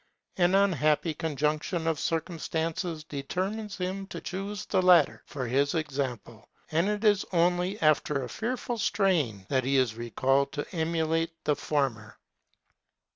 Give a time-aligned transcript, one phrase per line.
[0.37, 6.89] An unhappy conjunction of circumstances determines him to choose the latter for, his example, and
[6.89, 12.17] it is only after a fearful straying that he is recalled to emulate the former.